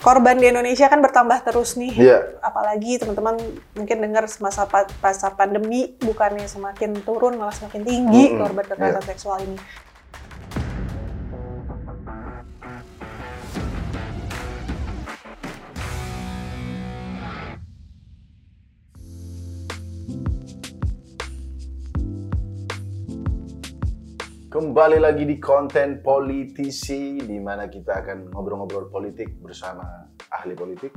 [0.00, 1.92] korban di Indonesia kan bertambah terus nih.
[1.92, 2.18] Iya.
[2.40, 3.36] Apalagi teman-teman
[3.76, 4.64] mungkin dengar semasa
[4.98, 8.40] masa pandemi bukannya semakin turun malah semakin tinggi Mm-mm.
[8.40, 9.08] korban kekerasan Iya.
[9.12, 9.56] seksual ini.
[24.60, 30.92] Kembali lagi di konten politisi di mana kita akan ngobrol-ngobrol politik bersama ahli politik,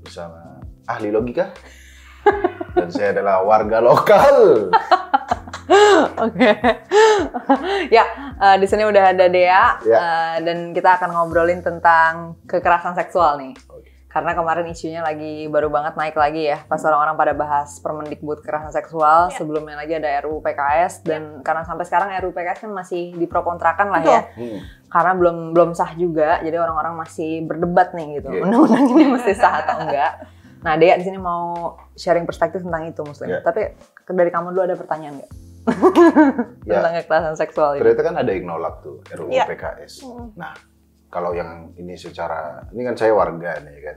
[0.00, 1.52] bersama ahli logika.
[2.72, 4.72] Dan saya adalah warga lokal.
[6.24, 6.50] Oke.
[7.92, 10.00] ya, eh, di sini udah ada Dea Ya.
[10.00, 13.52] eh, dan kita akan ngobrolin tentang kekerasan seksual nih.
[13.76, 13.92] Oke.
[14.16, 18.72] Karena kemarin isunya lagi baru banget naik lagi ya, pas orang-orang pada bahas Permendikbud kekerasan
[18.72, 19.36] seksual, Ya.
[19.36, 24.00] sebelumnya lagi ada RUU PKS dan karena sampai sekarang RUU PKS kan masih diprokontrakan lah
[24.00, 24.16] Betul.
[24.16, 24.20] ya.
[24.40, 24.58] Hmm.
[24.88, 28.32] Karena belum belum sah juga, jadi orang-orang masih berdebat nih gitu.
[28.32, 28.40] Iya.
[28.48, 30.12] Undang-undang ini mesti sah atau enggak.
[30.64, 33.28] Nah, Dea di sini mau sharing perspektif tentang itu Muslim.
[33.28, 33.44] Iya.
[33.44, 33.60] Tapi
[34.08, 35.32] dari kamu dulu ada pertanyaan nggak?
[36.64, 36.80] Ya.
[36.80, 37.84] tentang kekerasan seksual ini.
[37.84, 39.44] Ternyata kan ada yang nolak tuh RUU Iya.
[39.44, 40.08] PKS.
[40.08, 40.40] Mm.
[40.40, 40.56] Nah,
[41.06, 43.96] kalau yang ini secara ini kan saya warga nih kan.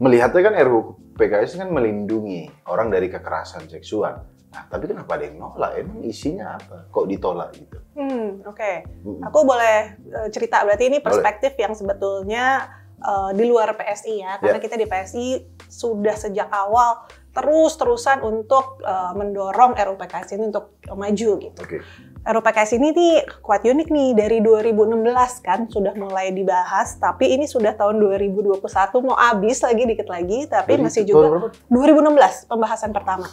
[0.00, 0.80] Melihatnya kan RUU
[1.20, 4.24] PKS kan melindungi orang dari kekerasan seksual.
[4.50, 5.76] Nah, tapi kenapa ada yang nolak?
[5.78, 6.88] Emang isinya apa?
[6.90, 7.78] Kok ditolak gitu?
[7.94, 8.72] Hmm, oke.
[9.06, 9.20] Mm.
[9.28, 12.66] Aku boleh eh, cerita berarti ini perspektif yang sebetulnya
[12.98, 14.64] eh, di luar PSI ya, karena Ya.
[14.64, 15.26] kita di PSI
[15.68, 21.60] sudah sejak awal terus-terusan untuk eh, mendorong RUU PKS ini untuk maju gitu.
[21.60, 21.78] Oke.
[22.20, 27.48] RUU PKS ini nih kuat unik nih dari 2016 kan sudah mulai dibahas, tapi ini
[27.48, 28.60] sudah tahun 2021
[29.00, 31.48] mau habis lagi dikit lagi, tapi Jadi masih juga berapa?
[31.72, 33.24] 2016 pembahasan pertama.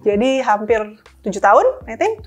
[0.00, 0.80] Jadi hampir
[1.28, 2.24] tujuh tahun, I think.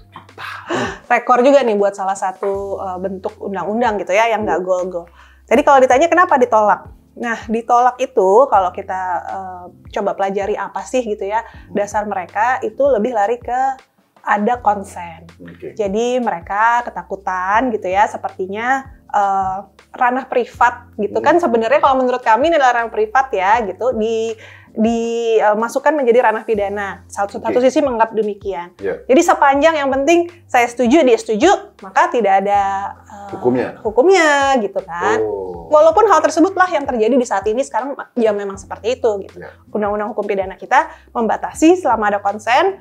[1.09, 5.09] Rekor juga nih buat salah satu uh, bentuk undang-undang gitu ya yang nggak goal-goal.
[5.49, 6.85] Jadi kalau ditanya kenapa ditolak?
[7.17, 11.41] Nah, ditolak itu kalau kita uh, coba pelajari apa sih gitu ya,
[11.73, 13.88] dasar mereka itu lebih lari ke
[14.29, 15.25] ada konsen.
[15.41, 15.73] Oke.
[15.73, 19.57] Jadi mereka ketakutan gitu ya, sepertinya eh,
[19.89, 21.25] ranah privat gitu Hmm.
[21.25, 24.37] kan sebenarnya kalau menurut kami ini adalah ranah privat ya gitu di
[24.69, 27.01] dimasukkan menjadi ranah pidana.
[27.09, 27.65] Satu, satu Oke.
[27.65, 28.69] sisi menganggap demikian.
[28.77, 29.01] Ya.
[29.09, 31.49] Jadi sepanjang yang penting saya setuju dia setuju,
[31.81, 33.81] maka tidak ada eh, Hukumnya?
[33.81, 34.29] hukumnya
[34.61, 35.25] gitu kan.
[35.25, 35.67] Oh.
[35.73, 39.41] Walaupun hal tersebutlah yang terjadi di saat ini sekarang ya memang seperti itu gitu.
[39.41, 39.57] Ya.
[39.73, 40.85] Undang-undang hukum pidana kita
[41.17, 42.77] membatasi selama ada konsen,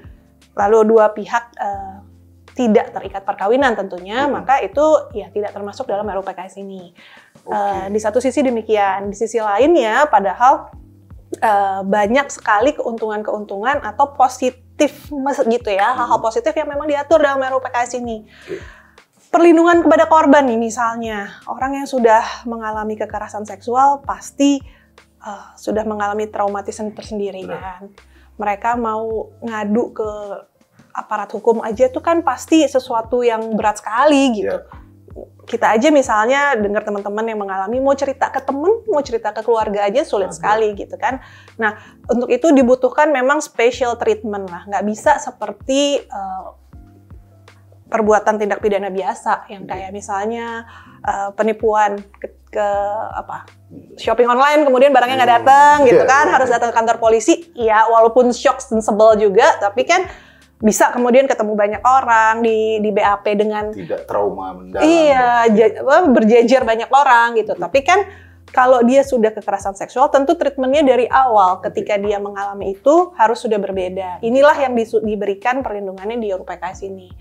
[0.58, 1.96] lalu dua pihak eh,
[2.52, 4.42] tidak terikat perkawinan tentunya, Hmm.
[4.42, 4.82] maka itu
[5.14, 6.90] ya tidak termasuk dalam RUU PKS ini.
[7.46, 7.54] Oke.
[7.54, 10.74] Eh, di satu sisi demikian, di sisi lainnya padahal
[11.28, 15.12] eh, banyak sekali keuntungan-keuntungan atau positif
[15.46, 15.98] gitu ya, Hmm.
[16.02, 18.26] hal-hal positif yang memang diatur dalam RUU PKS ini.
[18.26, 18.58] Oke.
[19.28, 24.58] Perlindungan kepada korban nih misalnya, orang yang sudah mengalami kekerasan seksual pasti
[25.20, 27.60] eh, sudah mengalami traumatisme tersendiri Benar.
[27.60, 27.82] kan.
[28.38, 30.10] Mereka mau ngadu ke
[30.94, 34.58] aparat hukum aja tuh kan pasti sesuatu yang berat sekali gitu.
[34.58, 34.66] Ya.
[35.48, 39.88] Kita aja misalnya dengar teman-teman yang mengalami mau cerita ke temen, mau cerita ke keluarga
[39.88, 40.36] aja sulit Ada.
[40.36, 41.18] sekali gitu kan.
[41.58, 46.48] Nah untuk itu dibutuhkan memang special treatment lah, nggak bisa seperti eh,
[47.88, 50.68] perbuatan tindak pidana biasa yang kayak misalnya
[51.02, 52.68] eh, penipuan ke, ke
[53.16, 53.57] apa
[54.00, 56.24] shopping online kemudian barangnya nggak Hmm, datang gitu iya, kan?
[56.26, 56.54] iya, harus iya.
[56.56, 57.34] datang ke kantor polisi.
[57.52, 60.08] Ya walaupun shock dan sebel juga tapi kan
[60.58, 64.82] bisa kemudian ketemu banyak orang di di BAP dengan Tidak trauma mendalam.
[64.82, 67.54] iya apa, berjejer banyak orang gitu.
[67.54, 68.02] Tapi kan
[68.48, 73.60] kalau dia sudah kekerasan seksual tentu treatmentnya dari awal ketika dia mengalami itu harus sudah
[73.60, 74.24] berbeda.
[74.24, 74.72] Inilah yang
[75.04, 77.12] diberikan perlindungannya di RUU PKS ini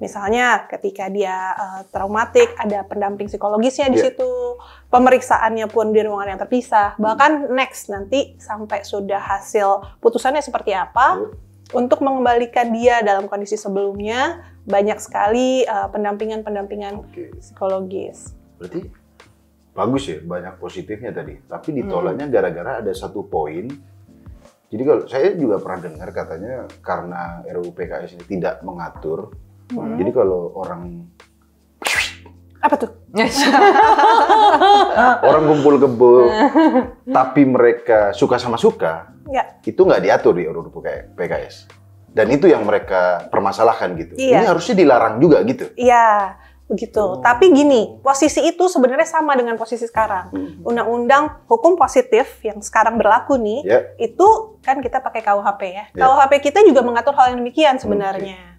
[0.00, 4.04] misalnya ketika dia eh, traumatik ada pendamping psikologisnya di Iya.
[4.10, 4.30] situ
[4.88, 11.20] pemeriksaannya pun di ruangan yang terpisah bahkan next nanti sampai sudah hasil putusannya seperti apa
[11.20, 11.28] Iya.
[11.76, 17.36] untuk mengembalikan dia dalam kondisi sebelumnya banyak sekali eh, pendampingan-pendampingan Oke.
[17.38, 18.32] psikologis.
[18.58, 18.88] Berarti
[19.70, 21.38] bagus ya, banyak positifnya tadi.
[21.46, 23.70] Tapi ditolaknya gara-gara ada satu poin.
[24.70, 29.30] Jadi kalau saya juga pernah dengar katanya karena RUU PKS ini tidak mengatur.
[29.70, 29.96] Hmm.
[29.98, 31.06] Jadi kalau orang
[32.60, 32.92] Apa tuh?
[35.24, 36.28] orang kumpul kebo
[37.08, 40.68] tapi mereka suka sama suka, Ya, itu nggak diatur di RUU
[41.16, 41.70] PKS.
[42.10, 44.12] Dan itu yang mereka permasalahkan gitu.
[44.18, 44.42] Iya.
[44.42, 45.70] Ini harusnya dilarang juga gitu.
[45.78, 46.36] iya
[46.70, 47.02] begitu.
[47.02, 47.18] Oh.
[47.18, 50.30] Tapi gini, posisi itu sebenarnya sama dengan posisi sekarang.
[50.30, 50.62] Hmm.
[50.62, 53.78] Undang-undang hukum positif yang sekarang berlaku nih, Ya.
[53.98, 55.84] itu kan kita pakai KUHP ya.
[55.90, 56.06] Ya.
[56.06, 58.49] KUHP kita juga mengatur hal yang demikian sebenarnya.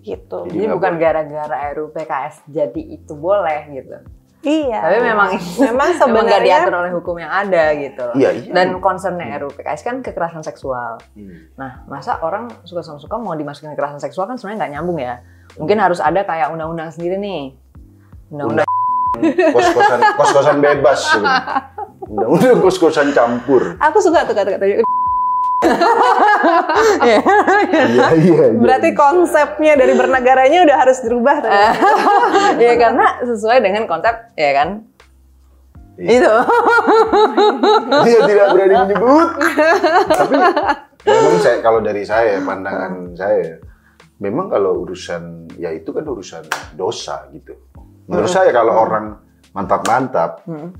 [0.00, 0.38] Gitu.
[0.48, 3.96] Jadi Jadi bukan gara-gara RUU PKS jadi itu boleh gitu.
[4.40, 4.80] Iya.
[4.80, 5.30] Tapi memang
[5.68, 8.00] memang nggak sebenarnya diatur oleh hukum yang ada gitu.
[8.08, 8.14] loh.
[8.16, 8.52] Iya, iya.
[8.52, 10.96] Dan concernnya RUU PKS kan kekerasan seksual.
[11.12, 11.52] Hmm.
[11.60, 15.20] Nah, masa orang suka sama suka mau dimasukin kekerasan seksual kan sebenarnya nggak nyambung ya.
[15.60, 17.42] Mungkin harus ada kayak undang-undang sendiri nih.
[18.32, 18.68] Undang-undang.
[19.52, 21.00] Kos-kosan kos-kosan bebas.
[22.10, 23.76] Undang-undang kos-kosan campur.
[23.76, 24.82] aku suka tuh kata-kata
[27.00, 27.20] Iya,
[27.86, 28.06] iya.
[28.16, 28.44] iya.
[28.56, 31.50] Berarti konsepnya dari bernegaranya udah harus dirubah tuh.
[32.60, 34.68] ya karena sesuai dengan konsep ya kan.
[36.00, 36.16] Iya.
[36.16, 36.34] Itu.
[38.08, 39.28] Dia tidak berani menyebut.
[40.08, 40.34] Tapi
[41.04, 43.56] memang saya kalau dari saya pandangan saya
[44.20, 46.44] memang kalau urusan ya itu kan urusan
[46.76, 47.56] dosa gitu.
[48.08, 49.16] Menurut saya kalau orang
[49.52, 50.70] mantap-mantap Hmm.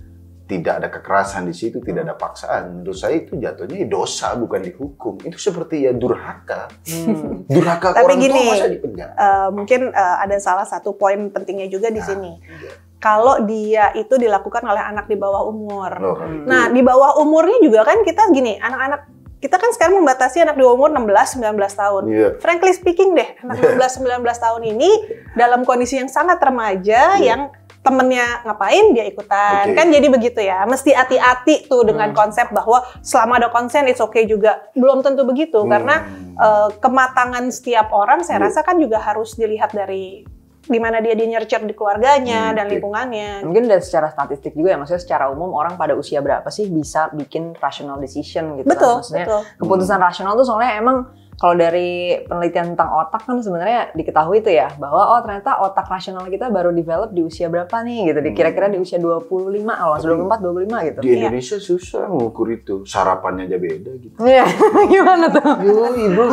[0.50, 2.82] Tidak ada kekerasan di situ, tidak ada paksaan.
[2.82, 5.22] Menurut saya itu jatuhnya ya dosa bukan dihukum.
[5.22, 6.66] Itu seperti ya durhaka.
[6.90, 7.46] Hmm.
[7.46, 9.12] Durhaka Tapi orang tua gini, masa dipenjara.
[9.14, 12.32] Eh, mungkin eh, ada salah satu poin pentingnya juga di Nah, sini.
[12.42, 12.72] iya.
[12.98, 15.88] Kalau dia itu dilakukan oleh anak di bawah umur.
[15.96, 19.08] Loh, kalau itu- Nah, di bawah umurnya juga kan kita gini, anak-anak
[19.40, 22.02] kita kan sekarang membatasi anak di umur 16-19 tahun.
[22.12, 22.28] Iya.
[22.44, 24.04] Frankly speaking deh, anak 16-19
[24.36, 24.90] tahun ini
[25.32, 27.24] dalam kondisi yang sangat remaja Iya.
[27.24, 27.40] yang
[27.80, 29.76] temennya ngapain dia ikutan Oke.
[29.76, 32.18] kan jadi begitu ya mesti hati-hati tuh dengan Hmm.
[32.18, 35.70] konsep bahwa selama ada konsen it's okay juga belum tentu begitu Hmm.
[35.72, 35.96] karena
[36.36, 38.44] eh, kematangan setiap orang saya Iya.
[38.48, 40.24] rasa kan juga harus dilihat dari
[40.62, 44.78] gimana dia di nurture di keluarganya Hmm, dan lingkungannya Mungkin dari secara statistik juga ya,
[44.78, 48.96] maksudnya secara umum orang pada usia berapa sih bisa bikin rational decision gitu betul kan.
[49.02, 51.10] Maksudnya betul keputusan rasional tuh soalnya emang
[51.40, 56.28] kalau dari penelitian tentang otak kan sebenarnya diketahui itu ya bahwa oh ternyata otak rasional
[56.28, 58.20] kita baru develop di usia berapa nih gitu.
[58.20, 59.24] Di kira-kira di usia 25
[59.64, 60.98] kalau nggak salah 24 25 gitu.
[61.00, 62.84] Di Indonesia susah ngukur itu.
[62.84, 64.16] Sarapannya aja beda gitu.
[64.20, 64.44] Iya,
[64.92, 65.44] gimana tuh?
[65.64, 66.24] Yo, ibu,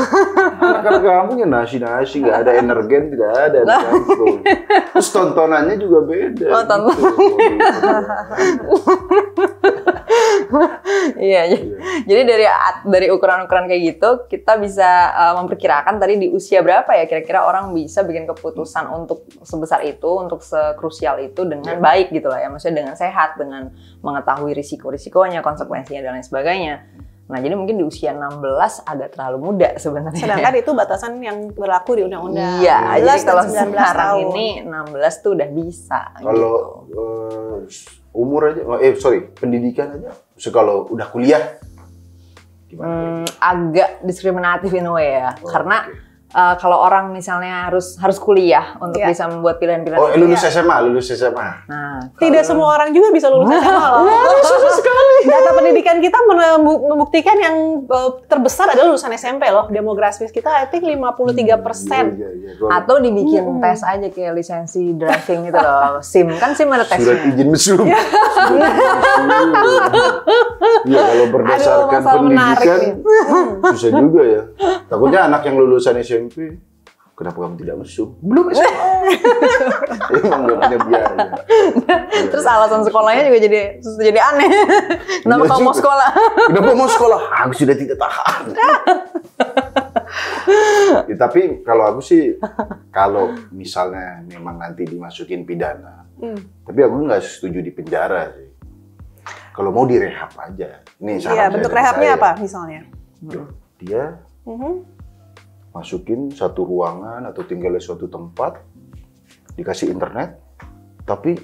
[0.59, 4.37] anak-anak kamu ya nasi-nasi, nggak ada energen, tidak ada di kampung.
[4.91, 6.47] Terus tontonannya juga beda.
[6.51, 7.91] Oh, tonton- gitu.
[11.17, 11.57] Iya, Iya.
[12.03, 12.45] jadi dari
[12.85, 17.71] dari ukuran-ukuran kayak gitu kita bisa uh, memperkirakan tadi di usia berapa ya kira-kira orang
[17.71, 21.83] bisa bikin keputusan untuk sebesar itu, untuk sekrusial itu dengan Iya.
[21.83, 26.75] baik gitu lah ya, maksudnya dengan sehat, dengan mengetahui risiko-risikonya, konsekuensinya dan lain sebagainya.
[27.27, 28.39] Nah, jadi mungkin di usia 16
[28.81, 30.15] agak terlalu muda sebenarnya.
[30.15, 34.23] sedangkan itu batasan yang berlaku di undang-undang Iya, 16 jadi kalau 19 sekarang tahun.
[34.31, 35.99] ini 16 tuh udah bisa.
[36.15, 36.51] Kalau gitu.
[36.95, 37.57] eh,
[38.17, 40.17] umur aja, eh sorry, pendidikan aja.
[40.33, 41.61] So, kalau udah kuliah,
[42.65, 42.89] gimana?
[42.89, 46.16] Hmm, agak diskriminatif in a way ya, Oh, karena oke.
[46.29, 49.07] Uh, kalau orang misalnya harus harus kuliah untuk Iya.
[49.07, 49.95] bisa membuat pilihan-pilihan.
[49.95, 51.49] Oh, eh, lulus SMA, lulus SMA.
[51.65, 54.03] Nah, Tidak kalau- semua orang juga bisa lulus SMA loh.
[55.27, 56.17] Data pendidikan kita
[56.57, 59.67] membuktikan yang eh, terbesar adalah lulusan SMP loh.
[59.67, 62.05] Demografis kita I think 53 persen.
[62.13, 62.51] Iya, iya, iya.
[62.57, 63.59] Kalau atau dibikin Hmm.
[63.59, 65.99] tes aja kayak lisensi driving gitu loh.
[66.05, 67.27] SIM kan SIM ada Surat tesnya.
[67.27, 67.79] izin mesum.
[68.47, 68.73] Surat
[69.17, 69.66] izin mesum.
[70.87, 72.93] Ya kalau berdasarkan menarik pendidikan nih.
[73.71, 74.41] susah juga ya.
[74.87, 76.55] Takutnya anak yang lulusan SMP,
[77.11, 78.15] kenapa kamu tidak mesum?
[78.19, 78.87] Belum SMA.
[80.17, 81.27] Emang nggak punya biaya.
[82.27, 84.49] Terus alasan sekolahnya juga jadi jadi aneh.
[85.21, 86.09] Kenapa Iya kamu mau sekolah?
[86.47, 87.19] Kenapa mau sekolah?
[87.43, 88.43] Aku sudah tidak tahan.
[90.87, 92.39] Ya, tapi kalau aku sih,
[92.89, 96.39] kalau misalnya memang nanti dimasukin pidana, Hmm.
[96.63, 98.46] tapi aku nggak setuju di penjara sih.
[99.57, 100.85] Kalau mau direhab aja.
[101.01, 102.19] Nih saran Iya, bentuk dari rehabnya saya.
[102.19, 102.81] apa misalnya?
[103.79, 104.03] Dia
[104.45, 104.73] Mhm.
[105.71, 108.61] masukin satu ruangan atau tinggal di suatu tempat,
[109.53, 110.37] dikasih internet,
[111.03, 111.41] tapi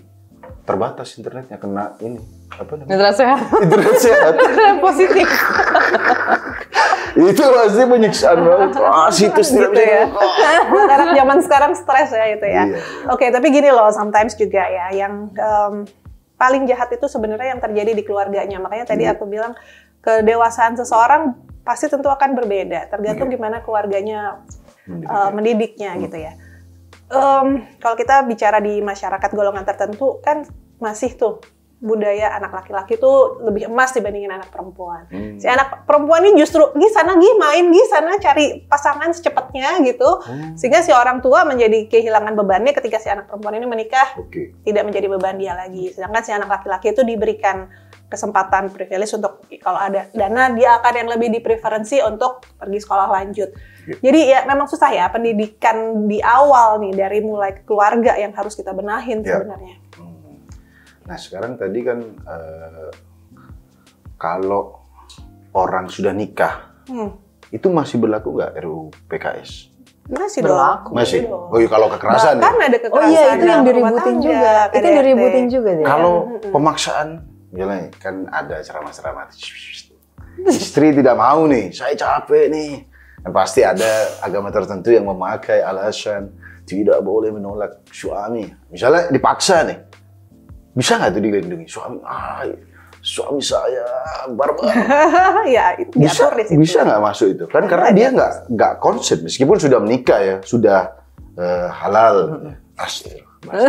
[0.63, 2.93] terbatas internetnya kena ini apa namanya?
[2.93, 3.39] Mitra sehat.
[3.59, 4.33] Internet sehat.
[4.85, 5.27] Positif.
[7.15, 8.69] itu pasti penyiksaan banget.
[8.79, 10.05] Ah, situs Gitu ya.
[10.93, 12.63] anak zaman sekarang stres ya itu ya.
[12.63, 12.79] Iya, iya.
[13.09, 15.73] Oke, tapi gini loh, sometimes juga ya, yang em,
[16.37, 18.57] paling jahat itu sebenarnya yang terjadi di keluarganya.
[18.59, 19.13] Makanya tadi Hmm.
[19.15, 19.53] aku bilang
[20.03, 23.35] kedewasaan seseorang pasti tentu akan berbeda, tergantung Iya.
[23.39, 24.43] gimana keluarganya
[25.07, 26.01] uh, mendidiknya Hmm.
[26.03, 26.33] gitu ya.
[27.13, 27.47] Em,
[27.79, 30.43] kalau kita bicara di masyarakat golongan tertentu kan
[30.81, 31.39] masih tuh
[31.83, 35.03] budaya anak laki-laki tuh lebih emas dibandingin anak perempuan.
[35.11, 35.35] Hmm.
[35.35, 40.07] Si anak perempuan ini justru gi sana gi main gi sana cari pasangan secepatnya gitu.
[40.23, 40.55] Hmm.
[40.55, 44.55] Sehingga si orang tua menjadi kehilangan bebannya ketika si anak perempuan ini menikah Oke.
[44.63, 45.91] tidak menjadi beban dia lagi.
[45.91, 47.67] Sedangkan si anak laki-laki itu diberikan
[48.07, 53.49] kesempatan privilege untuk kalau ada dana dia akan yang lebih dipreferensi untuk pergi sekolah lanjut.
[53.83, 53.95] Iya.
[53.99, 58.71] Jadi ya memang susah ya pendidikan di awal nih dari mulai keluarga yang harus kita
[58.71, 59.43] benahin Iya.
[59.43, 59.75] sebenarnya.
[61.03, 61.09] Hmm.
[61.09, 62.91] Nah sekarang tadi kan eh,
[64.15, 64.79] kalau
[65.53, 67.15] orang sudah nikah Hmm.
[67.47, 69.71] itu masih berlaku nggak RUU PKS?
[70.05, 70.91] Masih Berlaku.
[70.91, 70.99] dong.
[70.99, 71.19] Masih.
[71.31, 72.65] Oh iya kalau kekerasan Bahkan ya.
[72.65, 74.51] ada Oh kekerasan iya, itu yang diributin juga.
[74.67, 74.99] Itu yang KDRT.
[74.99, 75.85] diributin juga deh.
[75.85, 77.07] Kalau pemaksaan,
[77.49, 79.31] misalnya kan ada ceramah-ceramah.
[80.43, 82.71] Istri tidak mau nih, saya capek nih.
[83.23, 83.87] Dan pasti ada
[84.19, 88.43] agama tertentu yang memakai alasan tidak boleh menolak suami.
[88.67, 89.77] Misalnya dipaksa nih,
[90.73, 91.97] bisa nggak tuh dilindungi suami?
[92.03, 92.43] Ah,
[92.99, 93.83] suami saya
[94.27, 94.73] barbar.
[95.49, 96.57] ya, itu bisa diatur di situ.
[96.57, 100.95] bisa nggak masuk itu kan karena dia nggak nggak konsen meskipun sudah menikah ya sudah
[101.35, 102.15] eh, halal
[102.73, 103.59] Astagfirullah.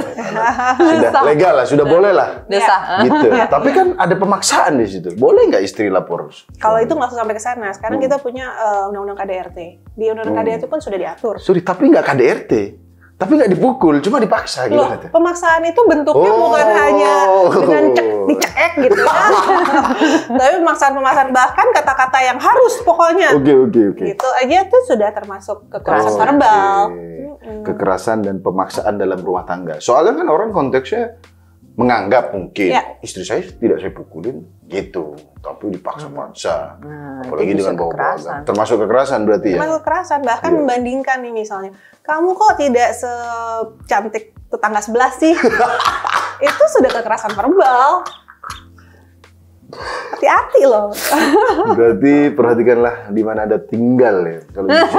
[0.79, 2.81] sudah legal lah sudah boleh lah Udah sah.
[3.03, 7.21] gitu tapi kan ada pemaksaan di situ boleh nggak istri lapor Kalau itu nggak usah
[7.21, 7.69] sampai ke sana.
[7.69, 8.07] Sekarang Hmm.
[8.07, 9.59] kita punya eh, undang-undang KDRT.
[9.93, 11.35] Di undang-undang KDRT pun sudah diatur.
[11.37, 12.53] sorry tapi nggak KDRT
[13.15, 16.41] tapi nggak dipukul cuma dipaksa gitu Loh, pemaksaan itu bentuknya Oh.
[16.45, 17.13] bukan hanya
[17.49, 19.27] dengan cek, dicek gitu ya.
[20.29, 23.33] Tapi pemaksaan-pemaksaan bahkan kata-kata yang harus pokoknya.
[23.33, 26.77] oke oke oke Gitu aja tuh sudah termasuk kekerasan Oh, verbal.
[26.91, 27.61] Mm-mm.
[27.63, 31.15] kekerasan dan pemaksaan dalam rumah tangga soalnya kan orang konteksnya
[31.75, 32.83] menganggap mungkin Ya.
[33.01, 35.19] istri saya tidak saya pukulin gitu.
[35.39, 38.33] Tapi dipaksa-paksa Nah, apalagi dengan bawa kekerasan.
[38.33, 39.59] bawa termasuk kekerasan berarti ya?
[39.59, 40.57] Termasuk kekerasan bahkan Iya.
[40.57, 41.71] membandingkan nih misalnya.
[42.01, 45.35] Kamu kok tidak secantik tetangga sebelah sih?
[46.47, 48.07] Itu sudah kekerasan verbal
[49.73, 50.93] hati-hati loh.
[51.79, 54.99] Berarti perhatikanlah di mana ada tinggal ya kalau bisa.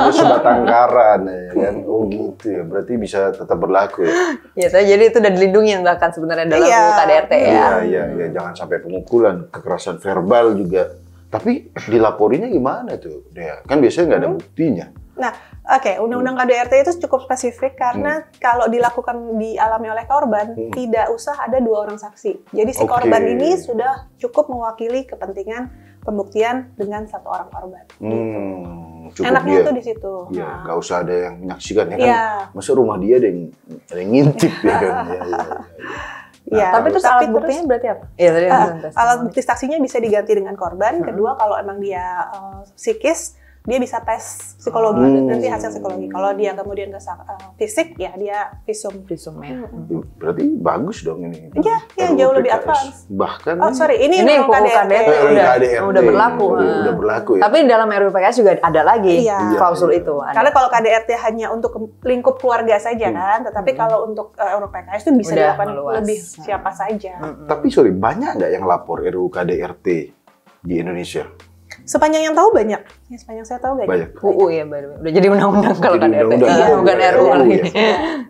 [0.00, 1.74] Ada sebatang karan ya kan?
[1.84, 2.62] Oh gitu ya.
[2.62, 4.14] Berarti bisa tetap berlaku ya.
[4.54, 6.82] Ya, saya jadi itu udah dilindungi bahkan sebenarnya dalam Iya.
[6.96, 7.48] KDRT ya.
[7.50, 8.26] iya iya iya.
[8.30, 10.94] Jangan sampai pemukulan kekerasan verbal juga.
[11.30, 14.86] Tapi dilaporinya gimana tuh dia kan biasanya nggak ada buktinya.
[15.14, 15.32] Nah,
[15.70, 20.70] oke, undang-undang KDRT itu cukup spesifik karena kalau dilakukan dialami oleh korban, Hmm.
[20.70, 22.50] tidak usah ada dua orang saksi.
[22.50, 22.90] Jadi si Oke.
[22.90, 27.84] korban ini sudah cukup mewakili kepentingan pembuktian dengan satu orang korban.
[27.98, 29.66] Hmm, cukup Enaknya dia.
[29.66, 30.14] tuh di situ.
[30.32, 32.06] Iya, Nah, nggak usah ada yang menyaksikan ya kan.
[32.08, 32.22] Iya.
[32.52, 33.40] Masa rumah dia ada yang,
[33.84, 34.92] ada yang ngintip ya kan.
[35.10, 35.44] Iya, iya, iya.
[36.50, 36.68] iya.
[36.72, 38.04] Tapi terus alat buktinya berarti apa?
[38.16, 38.94] Iya, tadi yang tes.
[38.96, 40.98] alat bukti saksinya bisa diganti dengan korban.
[41.00, 45.28] Kedua, kalau emang dia eh, psikis, dia bisa tes psikologi, Hmm.
[45.28, 46.08] nanti hasil psikologi.
[46.08, 49.04] Kalau dia kemudian ke eh, fisik, ya dia visum.
[49.04, 49.68] visum ya.
[50.16, 51.52] Berarti bagus dong ini.
[51.54, 53.04] Iya, iya, RUU jauh lebih advance.
[53.06, 54.96] Bahkan Oh sorry, ini, Ini undang-undang UU KDRT.
[55.06, 55.84] Eh, udah, KDRT.
[55.84, 56.44] udah berlaku.
[56.46, 56.80] Udah, ah.
[56.80, 57.42] udah berlaku ya.
[57.42, 59.38] Tapi dalam RUU PKS juga ada lagi Iya.
[59.54, 60.00] klausul Iya.
[60.00, 60.14] itu.
[60.18, 60.34] Ada.
[60.34, 65.00] Karena kalau KDRT hanya untuk lingkup keluarga saja kan, tetapi kalau untuk uh, Euro PKS
[65.02, 65.94] itu bisa Udah dilakukan meluas.
[66.00, 67.12] lebih siapa saja.
[67.44, 69.86] Tapi sorry, banyak nggak yang lapor RUU KDRT
[70.60, 71.28] di Indonesia?
[71.90, 72.78] Sepanjang yang tahu banyak.
[73.10, 73.90] Ya, sepanjang saya tahu banyak.
[73.90, 74.10] Banyak.
[74.14, 75.02] UU ya baru.
[75.02, 76.22] Udah jadi undang-undang kalau Jadi KDRT.
[76.22, 76.46] undang-undang.
[76.46, 76.96] Iya, Iya, bukan
[77.34, 77.50] lagi.
[77.50, 77.64] ya.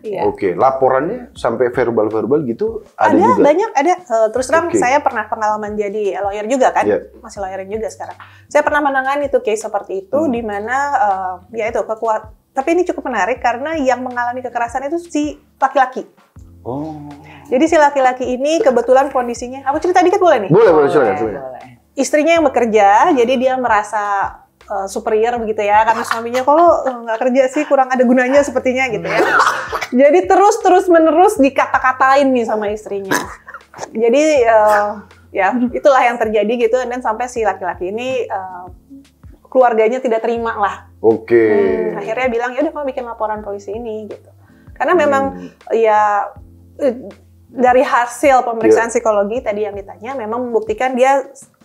[0.01, 0.21] Iya.
[0.25, 3.41] Oke, laporannya sampai verbal-verbal gitu ada, Ada, juga.
[3.45, 3.93] banyak ada.
[4.01, 4.81] Eh, terus terang Oke.
[4.81, 6.97] saya pernah pengalaman jadi lawyer juga kan, Iya.
[7.21, 8.17] masih lawyer juga sekarang.
[8.49, 10.33] Saya pernah menangani itu case seperti itu Hmm.
[10.33, 10.75] di mana
[11.53, 12.33] eh, ya itu kekuat.
[12.51, 15.23] Tapi ini cukup menarik karena yang mengalami kekerasan itu si
[15.55, 16.03] laki-laki.
[16.61, 16.97] Oh.
[17.45, 20.49] Jadi si laki-laki ini kebetulan kondisinya, aku cerita dikit boleh nih?
[20.49, 21.15] Boleh, boleh silakan.
[21.15, 21.41] silakan.
[21.45, 21.70] boleh.
[21.95, 27.19] Istrinya yang bekerja, jadi dia merasa uh, superior begitu ya, karena suaminya kalau uh, nggak
[27.19, 29.19] kerja sih kurang ada gunanya sepertinya gitu ya.
[29.91, 33.15] Jadi terus terus menerus dikata-katain nih sama istrinya.
[33.91, 38.71] Jadi uh, ya itulah yang terjadi gitu, dan sampai si laki-laki ini uh,
[39.51, 40.75] keluarganya tidak terima lah.
[41.03, 41.35] Oke.
[41.35, 44.31] Hmm, akhirnya bilang ya udah kamu bikin laporan polisi ini gitu.
[44.79, 45.49] Karena memang Hmm.
[45.75, 46.31] ya
[46.79, 46.95] eh,
[47.51, 48.95] dari hasil pemeriksaan Iya.
[48.95, 51.19] psikologi tadi yang ditanya memang membuktikan dia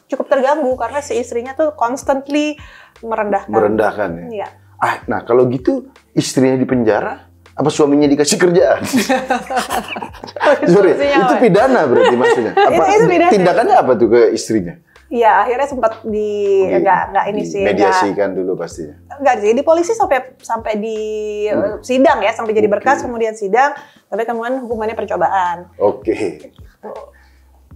[0.07, 2.55] cukup terganggu karena si istrinya tuh constantly
[2.99, 3.49] merendahkan.
[3.49, 4.27] merendahkan ya.
[4.33, 4.49] Iya.
[4.77, 8.83] Ah, nah kalau gitu istrinya di penjara, apa suaminya dikasih kerjaan?
[10.69, 12.53] Sorry, itu pidana berarti maksudnya.
[12.69, 13.33] Apa, Itu- itu pidana.
[13.33, 14.75] Tindakannya apa tuh ke istrinya?
[15.07, 16.31] Iya, akhirnya sempat di
[16.67, 18.99] enggak enggak ini sih enggak Mediasikan dulu pastinya.
[19.15, 20.99] enggak sih di polisi sampai sampai di
[21.47, 21.63] Hmm.
[21.63, 23.05] eh, sidang ya, sampai jadi berkas Oke.
[23.07, 23.71] kemudian sidang,
[24.05, 25.71] tapi kemudian hukumannya percobaan.
[25.79, 26.51] Oke.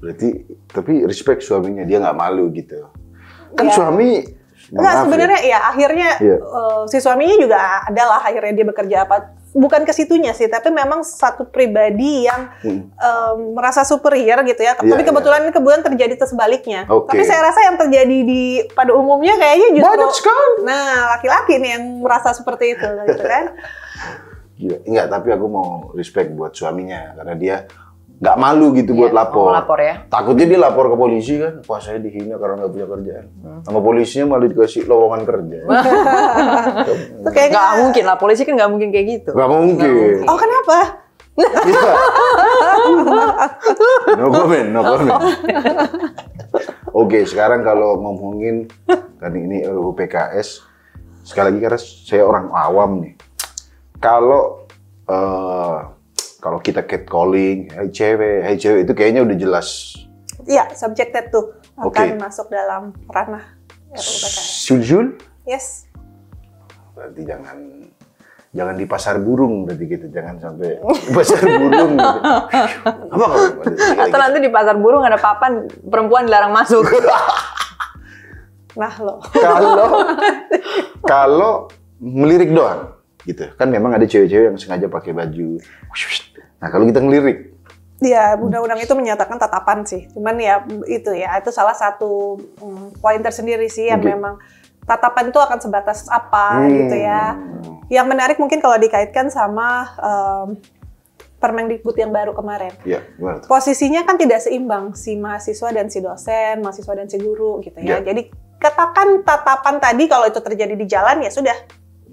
[0.00, 0.28] Berarti
[0.66, 2.88] tapi respect suaminya dia nggak malu gitu.
[3.54, 3.74] Kan Iya.
[3.76, 4.10] suami
[4.70, 5.00] Enggak, ya.
[5.02, 6.36] sebenarnya ya, akhirnya Iya.
[6.38, 9.16] eh, si suaminya juga adalah akhirnya dia bekerja apa
[9.50, 12.86] bukan ke situnya sih, tapi memang satu pribadi yang Hmm.
[12.86, 14.78] em, merasa superior gitu ya.
[14.78, 16.86] Iya, tapi kebetulan kebetulan terjadi sebaliknya.
[16.86, 17.10] Oke.
[17.10, 20.46] Tapi saya rasa yang terjadi di pada umumnya kayaknya justru Banyak sekali.
[20.62, 20.88] Nah,
[21.18, 23.44] laki-laki nih yang merasa seperti itu gitu kan.
[24.54, 24.76] Gila.
[24.88, 27.56] Enggak, tapi aku mau respect buat suaminya karena dia
[28.20, 29.48] nggak malu gitu buat Iya, lapor.
[29.48, 30.04] mau lapor ya.
[30.06, 33.26] Takutnya dia lapor ke polisi kan, wah saya dihina karena nggak punya kerjaan.
[33.40, 33.60] Hmm.
[33.64, 35.58] Sama polisinya malah dikasih lowongan kerja.
[37.24, 39.30] Itu kayaknya Nggak mungkin lah, polisi kan nggak mungkin kayak gitu.
[39.32, 40.14] Gak mungkin.
[40.28, 40.78] Oh, kenapa?
[41.40, 41.48] Iya.
[44.20, 45.20] no comment, no comment.
[46.92, 48.68] Oke, sekarang kalau ngomongin
[49.16, 50.66] kan ini RUU PKS,
[51.22, 53.14] sekali lagi karena saya orang awam nih.
[53.96, 54.66] Kalau
[55.06, 55.78] eh,
[56.40, 59.92] kalau kita catcalling, hai cewek, hai cewek itu kayaknya udah jelas.
[60.48, 63.44] Iya, subjected tuh akan masuk dalam ranah.
[64.64, 65.84] Sul-sul, Yes.
[66.94, 67.56] berarti jangan
[68.50, 72.34] jangan di pasar burung berarti gitu jangan sampai di pasar burung gitu.
[73.14, 76.84] apa kamu Atau nanti di pasar burung ada papan perempuan dilarang masuk.
[78.70, 79.18] Nah lo.
[79.34, 80.06] kalau
[81.10, 81.52] kalau
[81.98, 82.94] melirik doang
[83.26, 85.58] gitu kan memang ada cewek-cewek yang sengaja pakai baju
[86.60, 87.50] nah kalau kita ngelirik
[88.00, 90.08] Ya, undang-undang itu menyatakan tatapan sih.
[90.16, 94.08] Cuman ya itu ya, itu salah satu mm, poin tersendiri sih yang Oke.
[94.08, 94.40] memang
[94.88, 96.72] tatapan itu akan sebatas apa Hmm.
[96.72, 97.36] gitu ya.
[97.92, 100.56] Yang menarik mungkin kalau dikaitkan sama em,
[101.36, 102.72] Permendikbud yang baru kemarin.
[102.84, 103.00] ya
[103.44, 108.00] Posisinya kan tidak seimbang si mahasiswa dan si dosen, mahasiswa dan si guru gitu Ya.
[108.00, 108.12] ya.
[108.12, 111.56] Jadi katakan tatapan tadi kalau itu terjadi di jalan ya sudah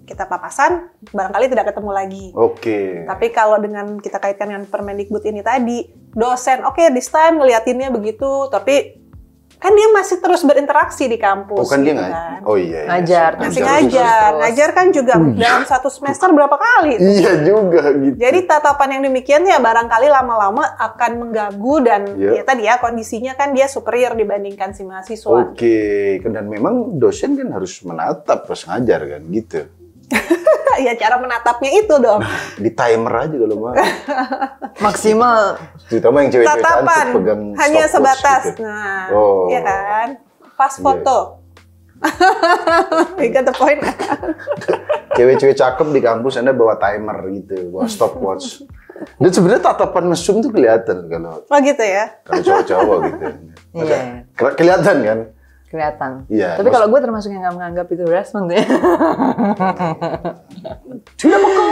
[0.08, 2.26] kita papasan, barangkali tidak ketemu lagi.
[2.32, 7.92] oke Tapi kalau dengan kita kaitkan dengan Permendikbud ini tadi, dosen, oke this time ngeliatinnya
[7.92, 9.04] begitu, tapi
[9.58, 11.58] kan dia masih terus berinteraksi di kampus.
[11.58, 12.40] oh kan dia gitu nggak kan.
[12.46, 12.90] oh iya, iya.
[12.94, 16.94] Ngajar, Masih Ngajar ngajar, kan juga dalam satu semester berapa kali.
[16.94, 17.10] tuh.
[17.10, 22.32] iya juga gitu Jadi tatapan yang demikian ya barangkali lama-lama akan mengganggu dan Iya.
[22.38, 25.26] ya tadi ya kondisinya kan dia superior dibandingkan si mahasiswa.
[25.50, 25.78] oke
[26.22, 29.66] dan memang dosen kan harus menatap pas ngajar kan gitu
[30.80, 32.22] ya cara menatapnya itu dong.
[32.56, 33.74] di timer aja kalau mau
[34.86, 35.58] Maksimal.
[35.88, 38.42] terutama yang cewek-cewek cantik pegang hanya sebatas.
[38.48, 38.62] gitu.
[38.62, 39.50] Nah, Oh.
[39.50, 40.08] ya kan?
[40.54, 40.82] Pas Iya.
[40.82, 41.18] foto.
[43.18, 43.82] You got the point.
[45.12, 48.62] cewek-cewek cakep di kampus anda bawa timer gitu bawa stopwatch
[49.18, 52.22] dan sebenarnya tatapan mesum tuh kelihatan kalau Oh gitu ya.
[52.22, 53.26] kalau cowok-cowok gitu
[53.76, 54.00] Iya.
[54.32, 55.20] Ke- kelihatan kan
[55.68, 56.24] Kelihatan.
[56.32, 58.64] Iya, Tapi kalau gue termasuk yang nggak menganggap itu harassment ya.
[61.20, 61.66] sudah peka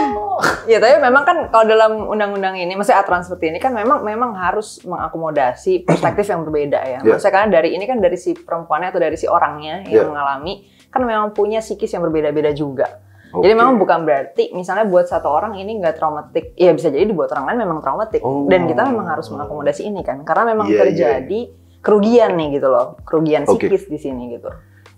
[0.68, 4.36] ya tapi memang kan kalau dalam undang-undang ini, maksudnya aturan seperti ini kan memang memang
[4.36, 6.98] harus mengakomodasi perspektif yang berbeda ya.
[7.00, 7.08] Iya.
[7.08, 11.00] Maksudnya karena dari ini kan dari si perempuannya atau dari si orangnya yang mengalami kan
[11.00, 13.00] memang punya psikis yang berbeda-beda juga.
[13.32, 13.58] Jadi Oke.
[13.58, 17.52] memang bukan berarti misalnya buat satu orang ini nggak traumatik, ya bisa jadi dibuat orang
[17.52, 18.20] lain memang traumatik.
[18.24, 18.48] Oh.
[18.48, 21.40] Dan kita memang harus mengakomodasi ini kan, karena memang Iya, terjadi
[21.86, 24.50] kerugian nih gitu loh, kerugian psikis di sini gitu.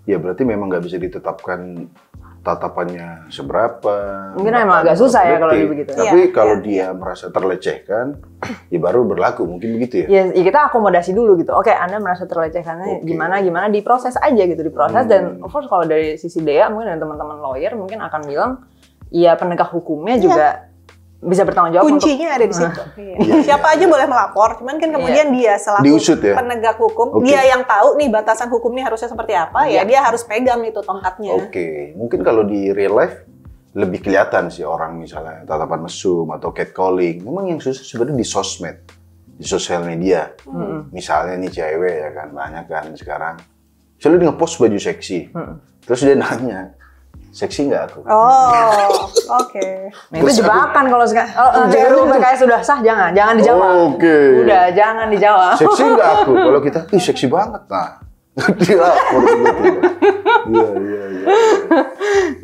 [0.03, 1.85] ya berarti memang nggak bisa ditetapkan
[2.39, 3.93] tatapannya seberapa
[4.33, 5.91] Mungkin emang agak susah ya kalau begitu.
[5.91, 8.15] tapi Iya, kalau iya, dia merasa terlecehkan
[8.71, 11.51] ya baru berlaku mungkin begitu ya Ya, ya kita akomodasi dulu gitu.
[11.51, 13.05] Oke, Anda merasa terlecehkannya Oke.
[13.05, 15.11] gimana gimana diproses aja gitu, diproses Hmm.
[15.11, 18.51] dan of course kalau dari sisi Dea mungkin dan teman-teman lawyer mungkin akan bilang
[19.11, 20.68] ya penegak hukumnya juga
[21.19, 22.81] bisa bertanggung jawab untuk Kuncinya ada di situ.
[22.95, 23.15] Iya.
[23.19, 26.39] Iya, Siapa aja boleh melapor, cuman kan kemudian dia selaku Diusut ya?
[26.39, 27.27] penegak hukum, Oke.
[27.27, 31.35] dia yang tahu nih batasan hukumnya harusnya seperti apa, ya dia harus pegang itu tongkatnya.
[31.35, 33.27] Oke, mungkin kalau di real life
[33.75, 37.21] lebih kelihatan sih orang misalnya tatapan mesum atau catcalling.
[37.21, 38.77] Memang yang susah sebenarnya di sosmed,
[39.37, 40.33] di sosial media.
[40.47, 40.89] Mm-mm.
[40.89, 43.35] Misalnya nih cewek ya kan banyak kan sekarang.
[43.99, 45.55] Misalnya dia ngepost baju seksi, Mm-mm.
[45.83, 46.78] terus dia nanya,
[47.29, 47.99] seksi nggak aku?
[48.09, 49.05] Oh,
[49.37, 49.67] oke.
[50.09, 53.73] Nah, itu jebakan kalau sekarang kalau nanti RUU PKS sudah sah jangan, jangan dijawab.
[53.93, 54.17] Oke.
[54.45, 55.55] Udah, jangan dijawab.
[55.61, 56.31] Seksi nggak aku?
[56.33, 57.91] Kalau kita, ih seksi banget nah.
[58.79, 59.63] lapor gitu.
[60.47, 61.27] Iya, iya, iya.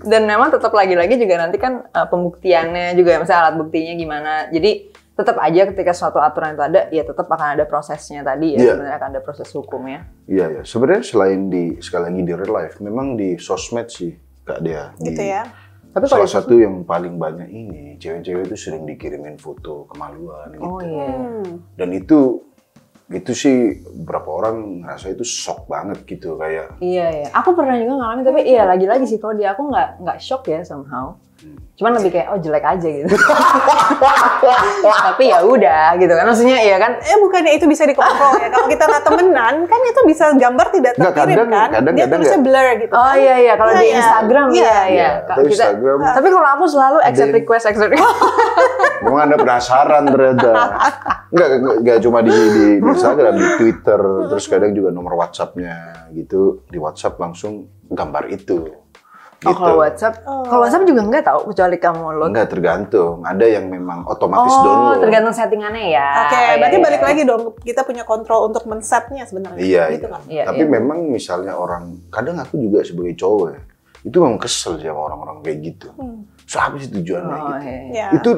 [0.03, 4.33] Dan memang tetap lagi-lagi juga nanti kan uh, pembuktiannya juga, misalnya alat buktinya gimana.
[4.51, 8.59] Jadi tetap aja ketika suatu aturan itu ada, ya tetap akan ada prosesnya tadi ya.
[8.59, 8.71] Iya.
[8.75, 10.03] Sebenarnya akan ada proses hukumnya.
[10.27, 10.61] Iya, ya.
[10.67, 14.93] Sebenarnya selain di sekali lagi di real life, memang di sosmed sih kak dia.
[15.01, 15.43] Gitu di- ya.
[15.95, 20.67] Tapi kalau Salah satu yang paling banyak ini, cewek-cewek itu sering dikirimin foto kemaluan gitu.
[20.67, 21.07] Oh iya.
[21.07, 21.63] Hmm.
[21.79, 22.43] Dan itu
[23.05, 23.55] itu sih
[24.01, 28.41] beberapa orang ngerasa itu shock banget gitu kayak Iya ya, aku pernah juga ngalamin tapi
[28.49, 31.13] iya lagi-lagi sih kalau di aku nggak nggak shock ya somehow.
[31.75, 33.11] Cuman lebih kayak oh jelek aja gitu.
[35.05, 36.95] tapi ya udah gitu kan maksudnya iya kan.
[36.97, 38.47] Eh bukannya itu bisa dikontrol ya?
[38.47, 41.11] Kalau kita nggak temenan, kan itu bisa gambar tidak terkirim
[41.45, 41.69] kadang- kan?
[41.73, 42.93] kadang- Dia kadang tulisnya blur gitu.
[42.93, 43.15] Oh kan?
[43.17, 43.97] iya iya kalau Iya, di iya.
[43.97, 44.55] Instagram Iya.
[44.55, 45.09] iya iya.
[45.21, 48.15] atau Kita- Instagram Tapi kalau aku selalu accept request accept request.
[49.05, 50.49] memang anda penasaran ternyata
[51.29, 51.51] nggak-
[51.83, 52.45] nggak cuma di, di,
[52.79, 53.99] di Instagram di Twitter
[54.31, 55.75] terus kadang juga nomor WhatsAppnya
[56.09, 58.84] gitu di WhatsApp langsung gambar itu
[59.45, 59.61] Oh gitu.
[59.61, 62.29] kalau WhatsApp, kalau WhatsApp juga nggak tahu kecuali kamu load.
[62.33, 66.07] Enggak tergantung ada yang memang otomatis Oh download tergantung settingannya ya.
[66.25, 67.07] Oke, Iya, berarti iya, balik iya.
[67.07, 67.41] lagi dong.
[67.61, 69.61] Kita punya kontrol untuk men-setnya sebenarnya.
[69.61, 70.13] Iya, gitu iya.
[70.13, 70.21] kan?
[70.25, 70.71] Iya, Tapi iya.
[70.73, 73.61] memang misalnya orang, kadang aku juga sebagai cowok ya,
[74.01, 75.87] itu memang kesel sih sama orang-orang kayak gitu.
[75.93, 76.25] Hmm.
[76.45, 77.53] So apa sih tujuannya Oh, gitu?
[77.61, 77.77] iya.
[77.93, 78.07] Ya.
[78.17, 78.29] Itu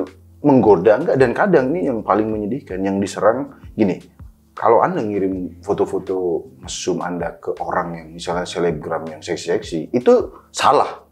[0.43, 1.15] menggoda enggak?
[1.20, 4.00] Dan kadang nih yang paling menyedihkan, yang diserang gini,
[4.58, 10.13] kalau Anda ngirim foto-foto mesum Anda ke orang yang misalnya selebgram yang seksi-seksi, itu
[10.50, 11.06] salah.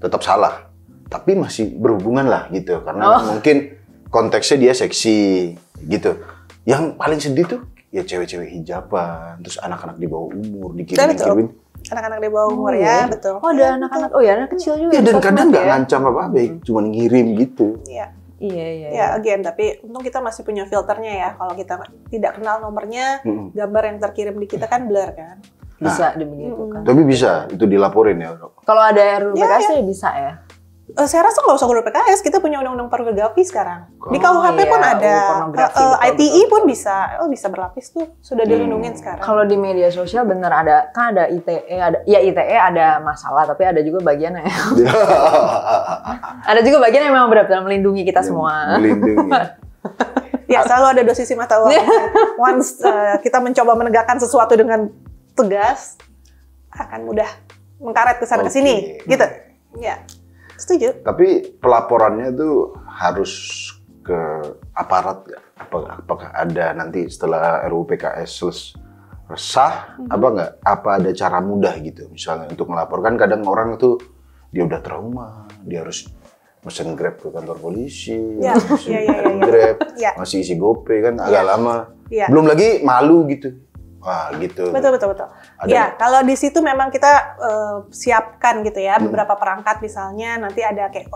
[0.00, 0.64] tetap salah,
[1.12, 3.36] tapi masih berhubungan lah gitu karena Oh.
[3.36, 3.76] mungkin
[4.08, 5.52] konteksnya dia seksi
[5.84, 6.16] gitu.
[6.64, 7.60] Yang paling sedih tuh
[7.92, 11.52] ya cewek-cewek hijaban, terus anak-anak di bawah umur dikirim-kirimin.
[11.92, 13.12] Anak-anak di bawah umur Oh, ya, iya.
[13.12, 13.36] betul.
[13.44, 14.92] Oh ada anak-anak, oh ya anak kecil juga.
[14.96, 15.70] Ya dan kadang nggak ya.
[15.76, 17.66] ngancam apa-apa, cuma ngirim gitu.
[17.84, 18.06] Iya.
[18.40, 18.88] Iya iya.
[18.88, 21.28] Ya, again, tapi untung kita masih punya filternya ya.
[21.36, 23.52] Kalau kita tidak kenal nomornya, Mm-mm.
[23.52, 25.44] gambar yang terkirim di kita kan blur kan.
[25.76, 26.84] Bisa dibegitukan.
[26.84, 28.36] Tapi bisa itu dilaporin ya.
[28.36, 28.64] Dok.
[28.64, 30.32] Kalau ada RUU Ya, ya bisa ya.
[30.90, 33.86] Eh, saya rasa nggak usah guru PKS, kita punya undang-undang pornografi sekarang.
[34.10, 37.28] Di Oh, KUHP pun iya, ada, pornografi, Eh, eh, betul, ITE betul, pun bisa, oh
[37.30, 39.22] bisa berlapis tuh, sudah dilindungin sekarang.
[39.22, 43.62] Kalau di media sosial bener ada kan ada ITE ada ya ITE ada masalah tapi
[43.62, 44.46] ada juga bagian yang
[46.50, 48.78] ada juga bagian yang memang benar-benar melindungi kita semua.
[48.78, 49.30] Melindungi.
[50.50, 51.70] Ya selalu ada dosisi mata uang.
[52.50, 54.90] Once eh, kita mencoba menegakkan sesuatu dengan
[55.38, 55.94] tegas,
[56.74, 57.30] akan mudah
[57.78, 59.22] mengkaret ke sana ke sini, gitu.
[59.78, 60.02] Ya,
[60.60, 60.88] setuju.
[61.00, 63.32] Tapi pelaporannya tuh harus
[64.00, 64.20] ke
[64.72, 65.42] aparat nggak?
[65.60, 68.68] Apa, apakah ada nanti setelah RUU PKS selesai
[69.30, 70.08] resah Mhm.
[70.10, 70.50] apa nggak?
[70.60, 73.14] Apa ada cara mudah gitu misalnya untuk melaporkan?
[73.14, 73.96] Kadang orang tuh
[74.50, 76.10] dia udah trauma, dia harus
[76.60, 79.44] mesen grab ke kantor polisi, Ya, masih ya, ya, ya, ya.
[79.46, 80.10] grab, Ya.
[80.18, 81.46] masih isi gopay kan agak Ya.
[81.46, 81.76] lama.
[82.10, 82.26] Ya.
[82.26, 83.54] Belum lagi malu gitu.
[84.00, 84.72] Wah gitu.
[84.72, 85.28] Betul betul betul.
[85.60, 89.12] Ada ya, kalau di situ memang kita eh, siapkan gitu ya Hmm.
[89.12, 91.12] beberapa perangkat misalnya nanti ada kayak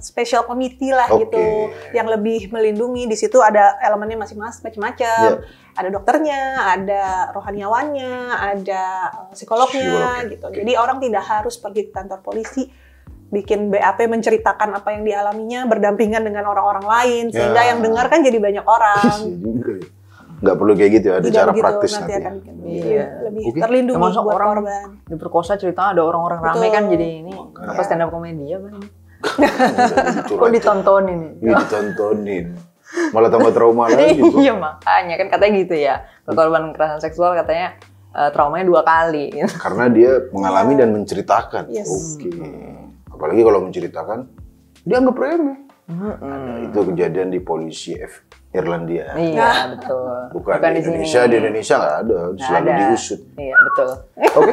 [0.00, 1.28] special committee lah Oke.
[1.28, 1.44] gitu
[1.92, 3.04] yang lebih melindungi.
[3.04, 5.28] Di situ ada elemennya masing-masing macam-macam.
[5.38, 5.44] Ya.
[5.72, 6.40] Ada dokternya,
[6.72, 7.02] ada
[7.36, 10.44] rohaniawannya, ada eh, psikolognya Psikolog, gitu.
[10.48, 10.56] oke.
[10.64, 12.64] Jadi orang tidak harus pergi ke kantor polisi
[13.28, 17.72] bikin BAP menceritakan apa yang dialaminya berdampingan dengan orang-orang lain sehingga Ya.
[17.72, 19.04] yang dengar kan jadi banyak orang.
[20.42, 20.44] Iya ya.
[20.44, 22.18] Nggak perlu kayak gitu ya, ada Tidak cara begitu, praktis nanti nanti.
[22.18, 22.40] akan ya.
[22.42, 23.04] bikin Iya.
[23.22, 23.58] lebih Oke.
[23.62, 24.88] terlindungi Termasuk buat orang korban.
[25.06, 26.72] diperkosa cerita ada orang-orang rame Betul.
[26.72, 27.68] kan jadi ini Makanya.
[27.68, 28.88] apa stand up komedi apa ini?
[29.22, 30.40] Curhat.
[30.40, 31.20] Kok ditontonin?
[31.38, 32.46] Iya, ditontonin.
[33.08, 34.18] Malah tambah trauma lagi.
[34.42, 35.94] Iya makanya kan katanya gitu ya.
[36.24, 37.78] Korban kekerasan seksual katanya
[38.12, 39.30] eh, traumanya dua kali.
[39.32, 39.46] gitu.
[39.56, 41.70] Karena dia mengalami dan menceritakan.
[41.70, 41.88] Yes.
[41.88, 42.28] Oke.
[43.08, 44.18] Apalagi kalau menceritakan,
[44.82, 45.58] dianggap remeh.
[45.92, 49.06] Ada itu kejadian di polisi F Irlandia.
[49.12, 50.04] Iya betul.
[50.30, 50.92] Bukan, Bukan di di sini.
[50.94, 52.78] Indonesia, di Indonesia nggak ada, Nggak selalu ada.
[52.78, 53.20] diusut.
[53.34, 53.88] Iya betul.
[54.32, 54.52] Oke,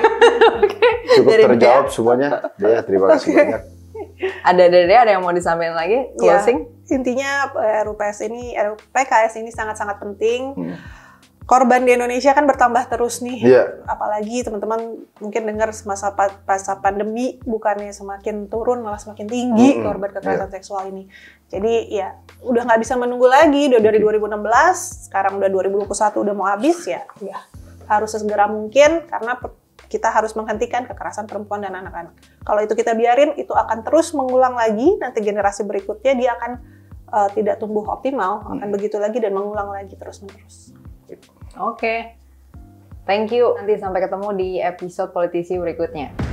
[1.14, 2.30] cukup Dari terjawab semuanya.
[2.56, 3.62] Dea, terima kasih banyak.
[4.42, 6.68] Ada dari ada yang mau disampaikan lagi Ya, closing?
[6.90, 10.42] intinya eh, RUPS ini, RUPKS ini sangat-sangat penting.
[10.56, 10.76] Hmm.
[11.50, 13.42] Korban di Indonesia kan bertambah terus nih.
[13.42, 13.82] Iya.
[13.90, 16.14] Apalagi teman-teman mungkin dengar semasa
[16.46, 19.82] masa pandemi bukannya semakin turun malah semakin tinggi Mm-mm.
[19.82, 21.10] korban kekerasan seksual ini.
[21.50, 23.66] Jadi ya udah nggak bisa menunggu lagi.
[23.66, 25.90] Udah dari 2016, sekarang udah 2021
[26.22, 27.02] udah mau habis ya.
[27.18, 27.42] Ya
[27.90, 29.34] harus sesegera mungkin karena
[29.90, 32.14] kita harus menghentikan kekerasan perempuan dan anak-anak.
[32.46, 34.86] Kalau itu kita biarin, itu akan terus mengulang lagi.
[35.02, 36.52] Nanti generasi berikutnya dia akan
[37.10, 40.78] uh, tidak tumbuh optimal, akan begitu lagi dan mengulang lagi terus-menerus.
[41.60, 42.16] Oke.
[43.04, 43.58] Thank you.
[43.60, 46.29] Nanti sampai ketemu di episode politisi berikutnya.